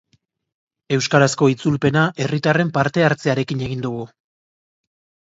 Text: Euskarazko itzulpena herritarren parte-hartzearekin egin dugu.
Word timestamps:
Euskarazko 0.97 1.51
itzulpena 1.57 2.05
herritarren 2.25 2.75
parte-hartzearekin 2.81 3.65
egin 3.71 3.89
dugu. 3.89 4.05